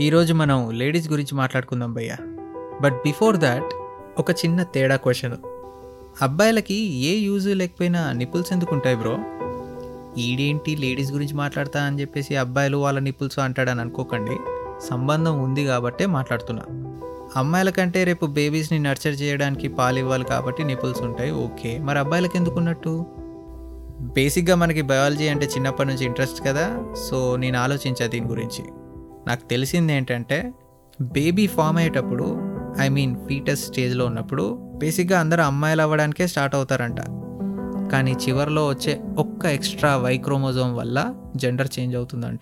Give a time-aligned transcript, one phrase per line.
[0.00, 2.16] ఈరోజు మనం లేడీస్ గురించి మాట్లాడుకుందాం భయ్య.
[2.82, 3.70] బట్ బిఫోర్ దాట్
[4.18, 5.34] ఒక చిన్న తేడా క్వశ్చన్
[6.22, 6.74] అబ్బాయిలకి
[7.08, 9.18] ఏ యూజ్ లేకపోయినా నిపుల్స్ ఎందుకు ఉంటాయి బ్రో
[10.18, 14.36] ఈడేంటి లేడీస్ గురించి మాట్లాడతా అని చెప్పేసి అబ్బాయిలు వాళ్ళ నిపుల్స్ అంటాడని అనుకోకండి.
[14.90, 16.62] సంబంధం ఉంది కాబట్టే మాట్లాడుతున్నా.
[17.36, 21.30] అమ్మాయిల కంటే రేపు బేబీస్ని నర్చర్ చేయడానికి పాలు ఇవ్వాలి కాబట్టి నిపుల్స్ ఉంటాయి.
[21.30, 23.06] ఓకే మరి అబ్బాయిలకి ఎందుకు ఉన్నట్టు
[24.00, 26.84] బేసిక్గా మనకి బయాలజీ అంటే చిన్నప్పటి నుంచి ఇంట్రెస్ట్ కదా.
[27.10, 28.64] సో నేను ఆలోచించా దీని గురించి.
[29.26, 30.52] నాకు తెలిసింది ఏంటంటే
[31.00, 32.40] బేబీ ఫామ్ అయ్యేటప్పుడు
[32.80, 37.00] ఐ మీన్ ఫీటస్ స్టేజ్లో ఉన్నప్పుడు బేసిక్గా అందరూ అమ్మాయిలు అవ్వడానికే స్టార్ట్ అవుతారంట.
[37.92, 42.40] కానీ చివరిలో వచ్చే ఒక్క ఎక్స్ట్రా వైక్రోమోజోమ్ వల్ల జెండర్ చేంజ్ అవుతుందంట.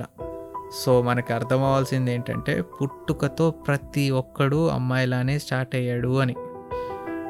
[0.85, 6.35] సో మనకు అర్థం అవ్వాల్సింది ఏంటంటే పుట్టుకతో ప్రతి ఒక్కడు అమ్మాయిలానే స్టార్ట్ అయ్యాడు అని.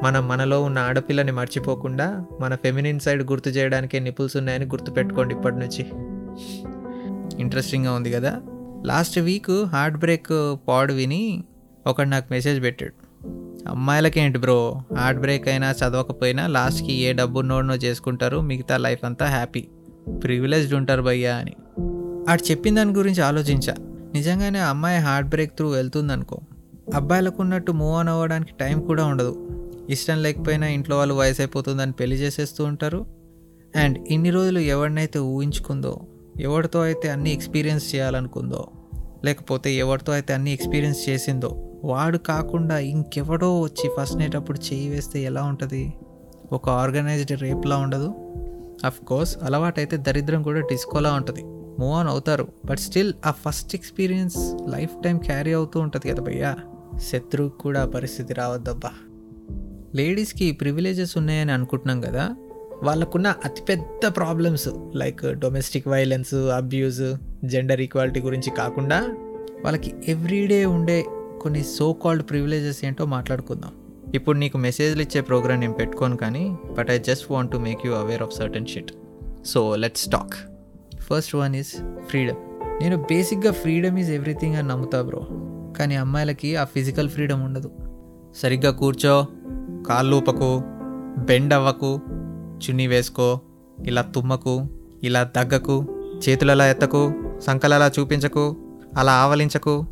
[0.03, 5.87] మనం మనలో ఉన్న ఆడపిల్లని మర్చిపోకుండా మన ఫెమినిన్ సైడ్ గుర్తు చేయడానికే నిపుల్స్ ఉన్నాయని గుర్తుపెట్టుకోండి ఇప్పటి నుంచి.
[7.41, 8.41] ఇంట్రెస్టింగ్గా ఉంది కదా?
[8.85, 11.45] Last week heart break pod విని
[11.87, 13.09] ఒకడు నాకు మెసేజ్ పెట్టాడు.
[13.69, 19.61] అమ్మాయిలకేంటి బ్రో హార్ట్ బ్రేక్ అయినా చదవకపోయినా లాస్ట్కి ఏ డబ్బు నోడ్నో చేసుకుంటారు మిగతా లైఫ్ అంతా హ్యాపీ.
[20.25, 21.53] ప్రివిలేజ్డ్ ఉంటారు భయ్యా అని.
[22.29, 23.75] ఆడు చెప్పిన దాని గురించి ఆలోచించా.
[24.15, 26.41] నిజంగానే అమ్మాయి హార్ట్ బ్రేక్ త్రూ వెళ్తుందనుకో.
[26.95, 29.49] అబ్బాయిలకు ఉన్నట్టు మూవ్ ఆన్ అవ్వడానికి టైం కూడా ఉండదు.
[29.91, 33.07] ఇష్టం లేకపోయినా ఇంట్లో వాళ్ళు వయసు అయిపోతుందని పెళ్ళి చేసేస్తూ ఉంటారు.
[33.77, 36.01] అండ్ ఇన్ని రోజులు ఎవరినైతే ఊహించుకుందో
[36.41, 38.67] ఎవరితో అయితే అన్ని ఎక్స్పీరియన్స్ చేయాలనుకుందో
[39.25, 45.23] లేకపోతే ఎవరితో అయితే అన్ని ఎక్స్పీరియన్స్ చేసిందో వాడు కాకుండా ఇంకెవడో వచ్చి ఫస్ట్ నైట్ అప్పుడు చేయి వేస్తే
[45.23, 45.93] ఎలా ఉంటుంది?
[46.53, 48.15] ఒక ఆర్గనైజ్డ్ రేప్లా ఉండదు.
[48.85, 51.45] అఫ్ కోర్స్ అలవాటైతే దరిద్రం కూడా డిస్కోలా ఉంటుంది.
[51.81, 52.49] మూవ్ ఆన్ అవుతారు.
[52.65, 56.57] బట్ స్టిల్ ఆ first experience life time carry అవుతూ ఉంటుంది కదా భయ్యా?
[56.99, 58.91] శత్రువు కూడా పరిస్థితి రావద్దబ్బా.
[59.95, 62.35] లేడీస్కి ప్రివిలేజెస్ ఉన్నాయని అనుకుంటున్నాం కదా?
[62.83, 67.15] వాళ్ళకున్న అతిపెద్ద problems like domestic violence abuse
[67.45, 69.09] gender equality గురించి కాకుండా
[69.65, 71.05] వాళ్ళకి ఎవ్రీడే ఉండే
[71.41, 73.73] కొన్ని సో కాల్డ్ ప్రివిలేజెస్ ఏంటో మాట్లాడుకుందాం.
[74.15, 77.93] ఇప్పుడు నీకు మెసేజ్లు ఇచ్చే ప్రోగ్రామ్ నేను పెట్టుకోను కానీ but I just want to make you
[77.93, 78.93] aware of certain shit
[79.47, 80.35] so let's talk
[81.01, 81.77] first one is
[82.09, 82.37] freedom
[82.81, 85.27] నేను బేసిక్గా ఫ్రీడమ్ ఈజ్ ఎవ్రీథింగ్ అని నమ్ముతా బ్రో
[85.79, 87.71] కానీ అమ్మాయిలకి ఆ ఫిజికల్ ఫ్రీడమ్ ఉండదు.
[88.37, 89.27] సరిగ్గా కూర్చో
[89.89, 90.63] కాళ్ళూపకు
[91.19, 92.01] బెండ్ అవ్వకు
[92.65, 93.41] చున్నీ వేసుకో
[93.87, 94.67] ఇలా తుమ్మకు
[95.03, 95.87] ఇలా దగ్గకు
[96.29, 98.57] చేతులలా ఎత్తకు సంకలలా చూపించకు
[98.97, 99.87] అలా ఆవలించకు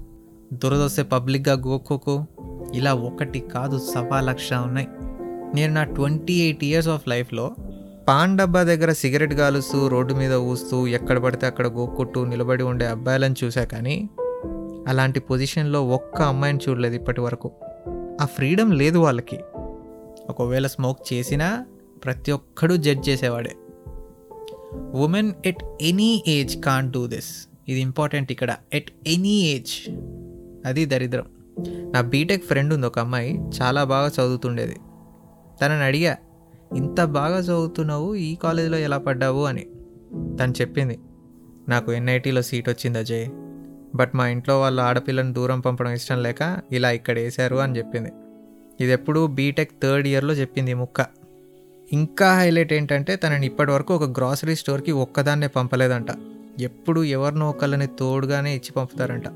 [0.52, 2.26] దురదొస్తే పబ్లిక్గా గోక్కోకు
[2.74, 4.88] ఇలా ఒకటి కాదు సవా లక్ష ఉన్నాయి.
[5.54, 7.54] నేను నా ట్వంటీ ఎయిట్ ఇయర్స్ ఆఫ్ లైఫ్లో
[8.08, 13.34] పాన్ డబ్బా దగ్గర సిగరెట్ కాలుస్తూ రోడ్డు మీద ఊస్తూ ఎక్కడ పడితే అక్కడ గోక్కొట్టు నిలబడి ఉండే అబ్బాయిలను
[13.44, 14.10] చూసా కానీ
[14.88, 17.50] అలాంటి పొజిషన్లో ఒక్క అమ్మాయిని చూడలేదు ఇప్పటి వరకు.
[18.20, 19.38] ఆ ఫ్రీడమ్ లేదు వాళ్ళకి.
[20.30, 21.66] ఒకవేళ స్మోక్ చేసినా
[22.04, 23.56] ప్రతి ఒక్కడూ judge చేసేవాడే.
[24.94, 28.56] Women at any age can't do this ఇది ఇంపార్టెంట్ ఇక్కడ.
[28.74, 29.90] ఎట్ ఎనీ ఏజ్
[30.66, 31.24] అది దరిద్రం.
[31.92, 34.76] నా బీటెక్ ఫ్రెండ్ ఉంది ఒక అమ్మాయి చాలా బాగా చదువుతుండేది.
[35.62, 36.16] తనని అడిగా
[36.76, 39.44] ఇంత బాగా చదువుతున్నావు ఈ కాలేజీలో ఎలా పడ్డావు?
[39.44, 39.66] అని.
[40.40, 40.98] తను చెప్పింది
[41.68, 43.28] నాకు ఎన్ఐటీలో సీట్ వచ్చింది అజయ్
[43.94, 48.12] బట్ మా ఇంట్లో వాళ్ళు ఆడపిల్లని దూరం పంపడం ఇష్టం లేక ఇలా ఇక్కడ వేశారు అని చెప్పింది.
[48.80, 51.06] ఇది ఎప్పుడు బీటెక్ థర్డ్ ఇయర్లో చెప్పింది ముక్క.
[51.92, 56.06] ఇంకా హైలైట్ ఏంటంటే తనని ఇప్పటివరకు ఒక గ్రాసరీ స్టోర్కి ఒక్కదాన్నే పంపలేదంట.
[56.60, 59.28] ఎప్పుడు ఎవరినో ఒకళ్ళని తోడుగానే ఇచ్చి పంపుతారంట.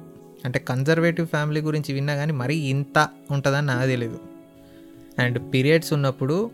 [0.45, 4.21] అంటే కన్జర్వేటివ్ ఫ్యామిలీ గురించి విన్నా కానీ మరీ ఇంత ఉంటుందని నాకు తెలియదు
[5.19, 6.51] అండ్ పీరియడ్స్ ఉన్నప్పుడు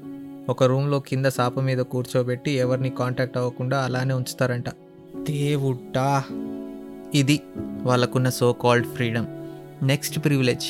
[0.48, 4.68] ఒక రూమ్లో కింద సాప మీద కూర్చోబెట్టి ఎవరిని కాంటాక్ట్ అవ్వకుండా అలానే ఉంచుతారంట.
[5.16, 6.24] దేవుడా!
[7.14, 7.40] ఇది
[7.82, 9.26] వాళ్ళకున్న so called freedom
[9.86, 10.66] next privilege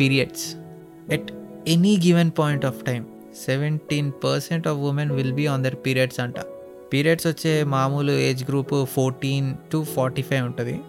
[0.00, 0.56] periods
[1.12, 1.32] at
[1.68, 3.06] any given point of time
[3.46, 6.34] seventeen percent of women will be on their periods అంట.
[6.92, 10.80] పీరియడ్స్ వచ్చే మామూలు age group fourteen to forty five ఉంటుంది.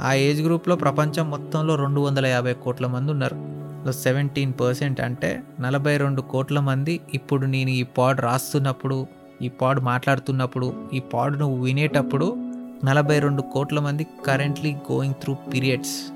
[0.00, 3.58] ఆ ఏజ్ గ్రూప్లో ప్రపంచం మొత్తంలో రెండు వందల యాభై కోట్ల మంది ఉన్నారు.
[3.92, 9.06] సెవెంటీన్ పర్సెంట్ అంటే నలభై రెండు కోట్ల మంది ఇప్పుడు నేను ఈ పాడ్ రాస్తున్నప్పుడు
[9.42, 12.36] ఈ పాడ్ మాట్లాడుతున్నప్పుడు ఈ పాడ్ నువ్వు వినేటప్పుడు
[12.84, 16.12] నలభై రెండు కోట్ల మంది currently going through periods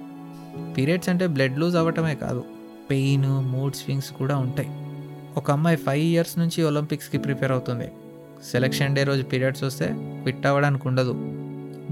[0.77, 2.45] periods అంటే బ్లడ్ లూజ్ అవ్వటమే కాదు
[2.91, 4.69] పెయిన్ మూడ్ స్వింగ్స్ కూడా ఉంటాయి.
[5.37, 7.93] ఒక అమ్మాయి ఫైవ్ ఇయర్స్ నుంచి ఒలింపిక్స్కి ప్రిపేర్ అవుతుంది.
[8.51, 11.13] సెలక్షన్ డే రోజు పీరియడ్స్ వస్తే క్విట్ అవ్వడానికి ఉండదు.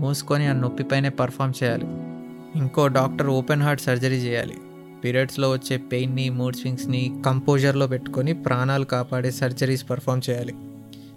[0.00, 1.84] మూసుకొని ఆ నొప్పిపైనే పర్ఫామ్ చేయాలి.
[2.58, 4.54] ఇంకో డాక్టర్ ఓపెన్ హార్ట్ సర్జరీ చేయాలి.
[5.04, 10.54] పీరియడ్స్లో వచ్చే పెయిన్ని మూడ్ స్వింగ్స్ని కంపోజర్లో పెట్టుకొని ప్రాణాలు కాపాడే సర్జరీస్ పర్ఫామ్ చేయాలి.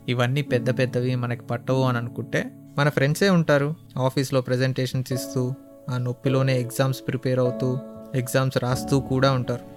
[0.08, 3.76] ఇవన్నీ పెద్ద పెద్దవి మనకి పట్టవు అని అనుకుంటే మన ఫ్రెండ్సే ఉంటారు.
[3.98, 5.54] ఆఫీస్లో ప్రజెంటేషన్స్ ఇస్తూ
[5.90, 7.78] ఆ నొప్పిలోనే ఎగ్జామ్స్ ప్రిపేర్ అవుతూ
[8.16, 9.73] ఎగ్జామ్స్ రాస్తూ కూడా ఉంటారు.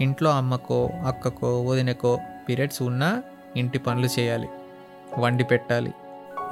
[0.00, 2.18] ఇంట్లో అమ్మకో అక్కకో వదినకో
[2.48, 3.22] పీరియడ్స్ ఉన్నా
[3.56, 4.48] ఇంటి పనులు చేయాలి.
[5.18, 5.92] వండి పెట్టాలి.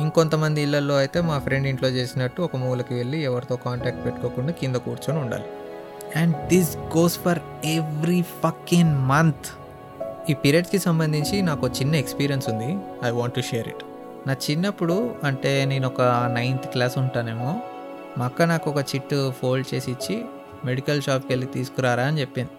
[0.01, 5.21] ఇంకొంతమంది ఇళ్ళలో అయితే మా ఫ్రెండ్ ఇంట్లో చేసినట్టు ఒక మూలకి వెళ్ళి ఎవరితో కాంటాక్ట్ పెట్టుకోకుండా కింద కూర్చొని
[5.21, 5.45] ఉండాలి.
[6.17, 9.49] And this goes for every fucking month.
[10.31, 12.79] ఈ పీరియడ్స్కి సంబంధించి నాకు చిన్న ఎక్స్పీరియన్స్ ఉంది.
[13.05, 13.85] I want to share it.
[14.29, 16.03] నా చిన్నప్పుడు అంటే నేను ఒక
[16.35, 17.61] నైన్త్ క్లాస్ ఉంటానేమో.
[18.19, 20.25] మా అక్క నాకు ఒక చిట్టు ఫోల్డ్ చేసి ఇచ్చి
[20.65, 22.51] మెడికల్ షాప్కి వెళ్ళి తీసుకురారా అని చెప్పింది.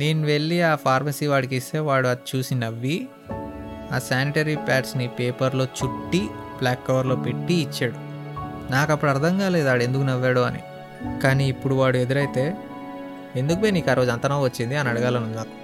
[0.00, 3.08] నేను వెళ్ళి ఆ ఫార్మసీ వాడికి ఇస్తే వాడు అది చూసి నవ్వి
[3.92, 6.20] ఆ శానిటరీ ప్యాడ్స్ని పేపర్లో చుట్టి
[6.58, 7.96] బ్లాక్ కవర్లో పెట్టి ఇచ్చాడు.
[8.72, 10.60] నాకు అప్పుడు అర్థం కాలేదు ఆడు ఎందుకు నవ్వాడు అని.
[11.22, 12.56] కానీ ఇప్పుడు వాడు ఎదురైతే
[13.36, 14.76] ఎందుకు పోయి నీకు ఆ రోజు అంత నవ్వు వచ్చింది?
[14.76, 15.54] అని అడగాలను నాకు.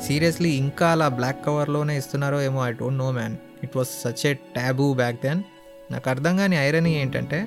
[0.00, 4.34] సీరియస్లీ ఇంకా అలా బ్లాక్ కవర్లోనే ఇస్తున్నారో ఏమో I don't know man it was such a
[4.34, 5.42] taboo back then
[5.90, 7.46] నాకు అర్థం కాని ఐరనీ ఏంటంటే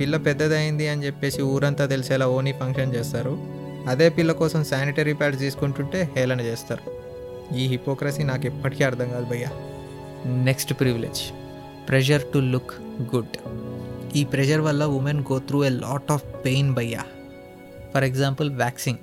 [0.00, 3.59] పిల్ల పెద్దదైంది అని చెప్పేసి ఊరంతా తెలిసేలా ఓనీ ఫంక్షన్ చేస్తారు.
[3.86, 7.00] అదే పిల్ల కోసం శానిటరీ ప్యాడ్స్ తీసుకుంటుంటే హేళన చేస్తారు.
[7.54, 9.48] ఈ హిపోక్రసీ నాకు ఎప్పటికీ అర్థం కాదు భయ్యా.
[10.26, 11.20] Next privilege
[11.88, 12.70] pressure to look
[13.16, 13.36] good
[14.16, 17.04] ఈ ప్రెషర్ వల్ల women go through a lot of pain భయ్యా.
[17.94, 18.98] ఫర్ ఎగ్జాంపుల్ వ్యాక్సింగ్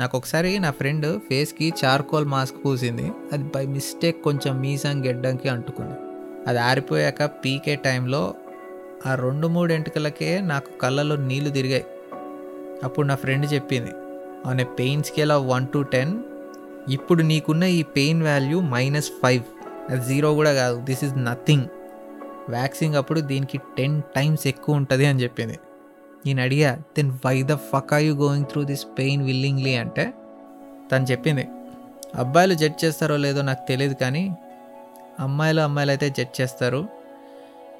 [0.00, 3.12] నాకు ఒకసారి నా ఫ్రెండ్ ఫేస్కి చార్కోల్ మాస్క్ పూసింది.
[3.32, 5.94] అది బై మిస్టేక్ కొంచెం మీసం గెడ్డంకి అంటుకుంది.
[6.46, 8.34] అది ఆరిపోయాక పీకే టైంలో
[9.06, 11.84] ఆ రెండు మూడు ఎంటుకలకే నాకు కళ్ళలో నీళ్ళు తిరిగాయి.
[12.86, 13.92] అప్పుడు నా ఫ్రెండ్ చెప్పింది
[14.48, 16.12] on a pain scale of one to ten
[16.96, 19.44] ఇప్పుడు నీకున్న ఈ పెయిన్ వాల్యూ మైనస్ ఫైవ్
[19.90, 21.66] అది జీరో కూడా కాదు దిస్ ఈజ్ నథింగ్.
[22.48, 25.56] వ్యాక్సింగ్ అప్పుడు దీనికి టెన్ టైమ్స్ ఎక్కువ ఉంటుంది అని చెప్పింది.
[26.26, 30.04] నేను అడిగా then why the fuck are you going through this pain willingly అంటే
[30.92, 31.44] తను చెప్పింది
[32.22, 34.24] అబ్బాయిలు జడ్జ్ చేస్తారో లేదో నాకు తెలియదు కానీ
[35.26, 36.80] అమ్మాయిలు అమ్మాయిలు అయితే జడ్జ్ చేస్తారు.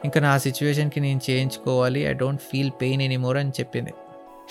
[0.04, 3.92] ఇంకా నా సిచ్యువేషన్కి నేను చేయించుకోవాలి I don't feel pain anymore అని చెప్పింది.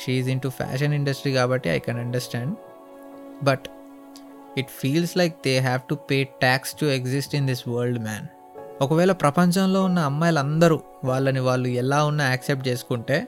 [0.05, 2.53] She's into fashion industry కాబట్టి I can understand
[3.43, 3.65] but
[4.57, 8.27] it feels like they have to pay tax to exist in this world man
[8.81, 13.27] ఒకవేళ ప్రపంచంలో ఉన్న అమ్మాయిలందరూ వాళ్ళని వాళ్ళు ఎలా ఉన్నా యాక్సెప్ట్ చేసుకుంటే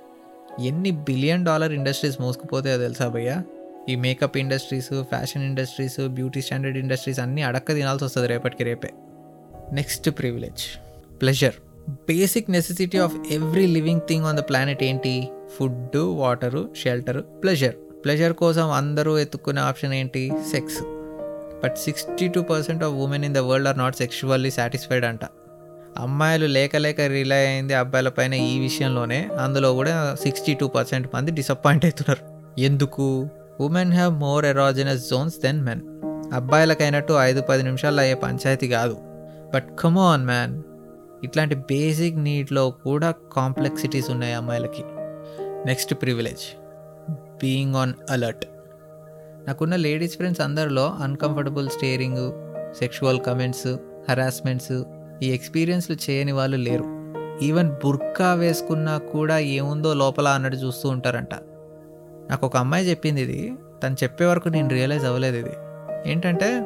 [0.59, 3.43] ఎన్ని బిలియన్ డాలర్ ఇండస్ట్రీస్ మోసుకుపోతాయో తెలుసా భయ్యా?
[3.89, 8.89] ఈ makeup industries fashion industries beauty standard industries అన్నీ అడక్క తినాల్సి వస్తుంది రేపటికి రేపే.
[9.73, 10.63] Next privilege
[11.21, 11.55] pleasure
[11.89, 15.29] basic necessity of every living thing on the planet ఏంటి?
[15.59, 17.75] Food water shelter pleasure.
[18.05, 20.31] Pleasure కోసం అందరూ ఎత్తుక్కునే ఆప్షన్ ఏంటి?
[20.51, 20.83] Sex.
[21.63, 25.19] But sixty two percent of women in the world are not sexually satisfied అంట.
[25.97, 29.29] అమ్మాయిలు లేక లేక rely అయింది అబ్బాయిల పైన ఈ విషయంలోనే.
[29.39, 32.39] అందులో కూడా సిక్స్టీ టూ పర్సెంట్ మంది డిసప్పాయింట్ అవుతున్నారు.
[32.61, 33.29] ఎందుకు?
[33.59, 35.81] Women have more erogenous zones than men.
[36.33, 38.97] అబ్బాయిలకైనట్టు ఐదు పది నిమిషాల్లో అయ్యే పంచాయతీ కాదు.
[39.53, 40.63] But come on man.
[41.23, 44.83] ఇట్లాంటి బేసిక్ నీడ్లో కూడా కాంప్లెక్సిటీస్ ఉన్నాయి అమ్మాయిలకి.
[45.65, 46.45] Next privilege
[47.11, 48.45] being on alert
[49.47, 52.31] నాకున్న లేడీస్ ఫ్రెండ్స్ అందరిలో uncomfortable staring
[52.75, 53.77] sexual comments
[54.09, 54.83] harassments
[55.23, 56.85] ఈ ఎక్స్పీరియన్స్లు చేయని వాళ్ళు లేరు.
[57.41, 61.33] ఈవెన్ బుర్కా వేసుకున్నా కూడా ఏముందో లోపల అన్నట్టు చూస్తూ ఉంటారంట.
[62.29, 63.53] నాకు ఒక అమ్మాయి చెప్పింది ఇది.
[63.83, 65.55] తను చెప్పే వరకు నేను రియలైజ్ అవ్వలేదు ఇది.
[66.11, 66.59] ఏంటంటే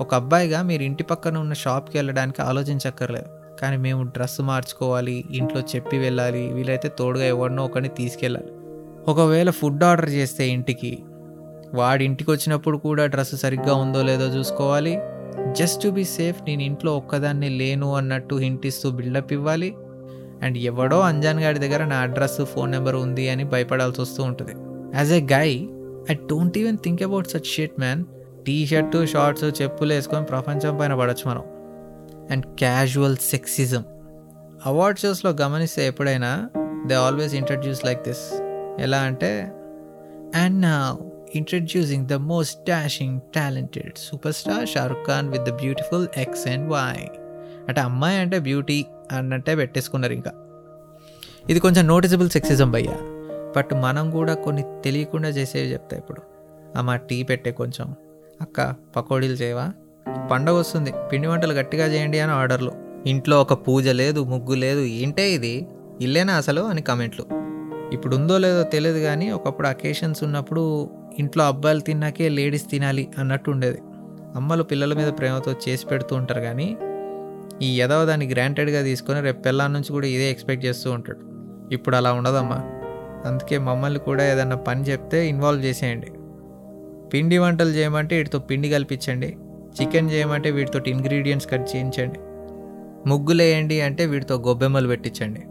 [0.00, 3.43] ఒక అబ్బాయిగా మీరు ఇంటి పక్కన ఉన్న షాప్కి వెళ్ళడానికి ఆలోచించక్కర్లేదు.
[3.60, 8.52] కానీ మేము డ్రెస్ మార్చుకోవాలి ఇంట్లో చెప్పి వెళ్ళాలి వీలైతే తోడుగా ఎవరినో ఒకరిని తీసుకెళ్ళాలి.
[9.08, 11.02] ఒకవేళ ఫుడ్ ఆర్డర్ చేస్తే ఇంటికి.
[11.74, 14.98] వాడి ఇంటికి వచ్చినప్పుడు కూడా డ్రెస్ సరిగ్గా ఉందో లేదో చూసుకోవాలి.
[15.52, 19.74] జస్ట్ టు బీ సేఫ్ నేను ఇంట్లో ఒక్కదాన్ని లేను అన్నట్టు హింట్ ఇస్తూ బిల్డప్ ఇవ్వాలి.
[20.42, 24.54] అండ్ ఎవడో అంజాన్ గారి దగ్గర నా అడ్రస్ ఫోన్ నెంబర్ ఉంది అని భయపడాల్సి వస్తూ ఉంటుంది.
[24.96, 25.68] As a guy
[26.10, 28.04] I don't even think about such shit man
[28.46, 31.44] T shirt shorts చెప్పులు వేసుకొని ప్రపంచం పైన పడవచ్చు మనం.
[32.30, 33.84] And casual sexism.
[34.66, 36.50] అవార్డ్ షోస్లో గమనిస్తే ఎప్పుడైనా
[36.86, 38.34] they always introduce like this
[38.78, 39.52] ఎలా అంటే
[40.34, 40.98] అండ్ నా
[41.34, 47.08] introducing the most dashing talented super star Shahrukh Khan with the beautiful X and Y
[47.68, 50.32] అంటే అమ్మాయి అంటే బ్యూటీ అన్నట్టే పెట్టేసుకున్నారు ఇంకా.
[51.50, 52.98] ఇది కొంచెం నోటిసబుల్ సెక్సిజం భయ్యా.
[53.56, 56.22] బట్ మనం కూడా కొన్ని తెలియకుండా చేసేవి చెప్తా ఇప్పుడు.
[56.76, 57.94] అమ్మ టీ పెట్టే కొంచెం.
[58.40, 59.72] అక్క పకోడీలు చేయవా?
[60.30, 60.92] పండగ వస్తుంది.
[61.12, 62.72] పిండి వంటలు గట్టిగా చేయండి అని ఆర్డర్లు.
[63.06, 65.68] ఇంట్లో ఒక పూజ లేదు ముగ్గు లేదు ఏంటే ఇది?
[66.00, 66.60] ఇల్లేనా అసలు?
[66.60, 67.24] అని కమెంట్లు.
[67.92, 73.78] ఇప్పుడు ఉందో లేదో తెలియదు కానీ ఒకప్పుడు అకేషన్స్ ఉన్నప్పుడు ఇంట్లో అబ్బాయిలు తిన్నాకే లేడీస్ తినాలి అన్నట్టు ఉండేది.
[74.34, 76.76] అమ్మలు పిల్లల మీద ప్రేమతో చేసి పెడుతూ ఉంటారు కానీ
[77.62, 81.18] ఈ ఎదవ దాన్ని గ్రాంటెడ్గా తీసుకొని రేపు పిల్లల నుంచి కూడా ఇదే ఎక్స్పెక్ట్ చేస్తూ ఉంటాడు.
[81.74, 82.62] ఇప్పుడు అలా ఉండదమ్మా.
[83.24, 86.06] అందుకే మమ్మల్ని కూడా ఏదన్నా పని చెప్తే ఇన్వాల్వ్ చేసేయండి.
[87.08, 89.36] పిండి వంటలు చేయమంటే వీటితో పిండి కల్పించండి.
[89.80, 92.18] చికెన్ చేయమంటే వీటితో ఇంగ్రీడియంట్స్ కట్ చేయించండి.
[93.08, 95.42] ముగ్గులేయండి అంటే వీటితో గొబ్బెమ్మలు పెట్టించండి.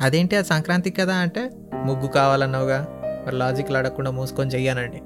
[0.00, 1.50] అదేంటి అది సంక్రాంతి కదా అంటే
[1.84, 2.86] ముగ్గు కావాలన్నావుగా?
[3.26, 5.00] మరి లాజిక్లు అడగకుండా మూసుకొని చెయ్యానండి.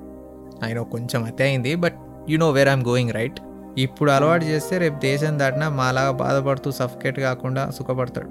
[0.65, 1.95] ఆయన కొంచెం అతే అయింది but
[2.29, 3.41] you know where I'm going right
[3.79, 8.31] ఇప్పుడు అలవాటు చేస్తే రేపు దేశం దాటినా మాలాగా బాధపడుతూ సఫికేట్ కాకుండా సుఖపడతాడు.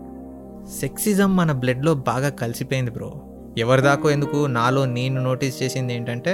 [0.79, 3.21] సెక్సిజం మన బ్లడ్లో బాగా కలిసిపోయింది బ్రో
[3.57, 6.33] ఎవరిదాకో ఎందుకు నాలో నేను నోటీస్ చేసింది ఏంటంటే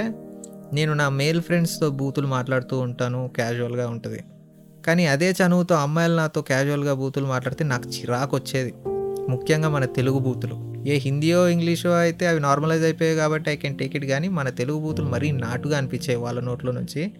[0.72, 4.24] నేను నా మేల్ ఫ్రెండ్స్తో బూతులు మాట్లాడుతూ ఉంటాను క్యాజువల్గా ఉంటుంది.
[4.86, 8.74] కానీ అదే చనువుతో అమ్మాయిలు నాతో క్యాజువల్గా బూతులు మాట్లాడితే నాకు చిరాకు వచ్చేది.
[9.28, 10.74] ముఖ్యంగా మన తెలుగు బూతులు.
[10.86, 14.78] ఏ హిందీయో ఇంగ్లీషో అయితే అవి నార్మలైజ్ అయిపోయాయి కాబట్టి ఐ కెన్ టేక్ ఇట్ కానీ మన తెలుగు
[14.78, 17.12] బూతులు మరీ నాటుగా అనిపించాయి వాళ్ళ నోట్లో నుంచి.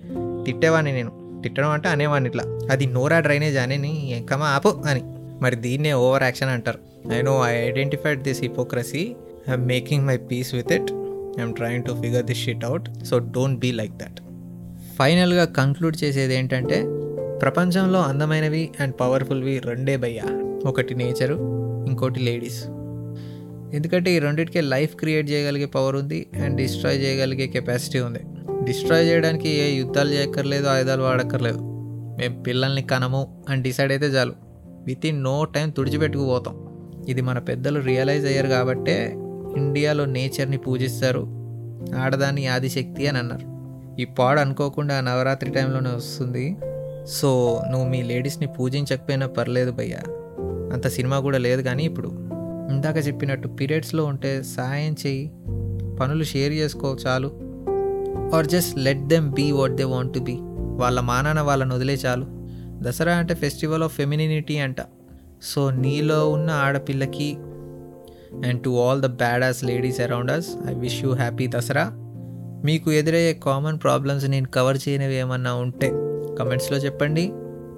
[0.44, 1.40] తిట్టేవాడిని నేను.
[1.42, 2.44] తిట్టడం అంటే అనేవాడిని ఇట్లా.
[2.70, 5.02] అది నోరా డ్రైనేజ్ అని నీ ఆపు అని.
[5.42, 6.78] మరి దీన్నే ఓవర్ యాక్షన్ అంటారు.
[7.12, 9.16] I know I identified this hypocrisy
[9.48, 10.92] I'm making my peace with it
[11.38, 14.21] I'm trying to figure this shit out so don't be like that
[14.99, 16.85] ఫైనల్గా కంక్లూడ్ చేసేది ఏంటంటే
[17.38, 20.25] ప్రపంచంలో అందమైనవి అండ్ పవర్ఫుల్వి రెండే భయ్యా.
[20.66, 21.35] ఒకటి నేచరు
[21.88, 22.64] ఇంకోటి లేడీస్.
[23.75, 28.19] ఎందుకంటే ఈ రెండింటికే లైఫ్ క్రియేట్ చేయగలిగే పవర్ ఉంది అండ్ డిస్ట్రాయ్ చేయగలిగే కెపాసిటీ ఉంది.
[28.64, 31.59] డిస్ట్రాయ్ చేయడానికి ఏ యుద్ధాలు చేయక్కర్లేదు ఆయుధాలు వాడక్కర్లేదు.
[32.19, 34.33] మేము పిల్లల్ని కనము అని డిసైడ్ అయితే చాలు.
[34.87, 36.57] విత్ ఇన్ నో టైం తుడిచిపెట్టుకుపోతాం
[37.09, 39.14] ఇది మన పెద్దలు రియలైజ్ అయ్యారు కాబట్టే
[39.56, 41.20] ఇండియాలో నేచర్ని పూజిస్తారు.
[41.98, 43.56] ఆడదాన్ని ఆదిశక్తి అని అన్నారు.
[44.00, 46.56] ఈ పాడు అనుకోకుండా నవరాత్రి టైంలోనే వస్తుంది.
[47.08, 49.98] సో నువ్వు మీ లేడీస్ని పూజించకపోయినా పర్లేదు భయ్యా.
[50.72, 52.08] అంత సినిమా కూడా లేదు కానీ ఇప్పుడు.
[52.70, 55.32] ఇందాక చెప్పినట్టు పీరియడ్స్లో ఉంటే సహాయం చేయి.
[56.00, 57.30] పనులు షేర్ చేసుకో చాలు.
[58.34, 60.36] Or just let them be what they want to be
[60.80, 62.26] వాళ్ళ మానాన వాళ్ళని వదిలే చాలు.
[62.82, 64.76] దసరా అంటే ఫెస్టివల్ ఆఫ్ ఫెమినినిటీ అంట.
[65.42, 67.36] సో నీలో ఉన్న ఆడపిల్లకి
[68.35, 71.92] and to all the bad ass ladies around us I wish you happy Dasara
[72.64, 75.90] మీకు ఎదురయ్యే కామన్ ప్రాబ్లమ్స్ నేను కవర్ చేయనివి ఏమన్నా ఉంటే
[76.38, 77.33] కమెంట్స్లో చెప్పండి.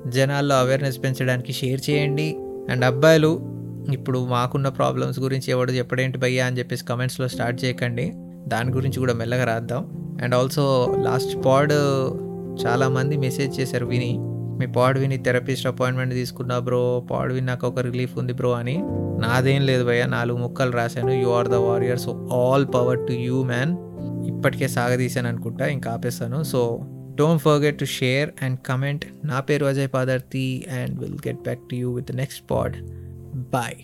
[0.07, 2.37] జనాల్లో అవేర్నెస్ పెంచడానికి షేర్ చేయండి.
[2.71, 3.41] అండ్ అబ్బాయిలు
[3.93, 8.13] ఇప్పుడు మాకున్న ప్రాబ్లమ్స్ గురించి ఎవడో చెప్పడేంటి భయ్యా అని చెప్పేసి కమెంట్స్లో స్టార్ట్ చేయకండి.
[8.49, 9.91] దాని గురించి కూడా మెల్లగా రాద్దాం.
[10.23, 11.73] అండ్ ఆల్సో లాస్ట్ పాడ్
[12.67, 14.19] చాలామంది మెసేజ్ చేశారు విని.
[14.59, 18.77] మీ పాడ్విని థెరపిస్ట్ అపాయింట్మెంట్ తీసుకున్నా బ్రో పాడ్విన్ నాకు ఒక రిలీఫ్ ఉంది బ్రో అని.
[19.21, 21.11] నాదేం లేదు భయ్య నాలుగు ముక్కలు రాశాను.
[21.11, 23.77] You are the warrior so all power to you man
[24.27, 26.43] ఇప్పటికే సాగదీశాను అనుకుంటా ఇంకా ఆపేస్తాను.
[26.43, 26.81] So
[27.15, 31.75] don't forget to share and comment నా పేరు Ajay Padarthi and will get back to
[31.75, 32.77] you with next pod
[33.35, 33.77] bye